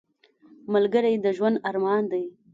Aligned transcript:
ملګری 0.73 1.13
د 1.23 1.25
ژوند 1.37 1.57
ارمان 1.69 2.03
دی 2.11 2.25